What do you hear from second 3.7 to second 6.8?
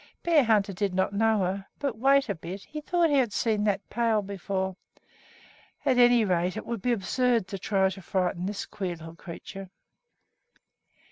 pail before. At any rate it